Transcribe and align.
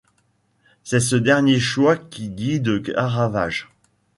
C'est 0.83 0.99
ce 0.99 1.15
dernier 1.15 1.59
choix 1.59 1.95
qui 1.95 2.29
guide 2.29 2.81
Caravage. 2.81 3.69